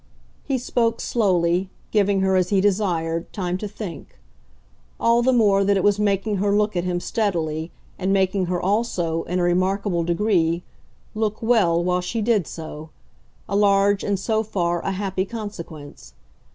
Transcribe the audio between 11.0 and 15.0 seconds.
look "well" while she did so a large and, so far, a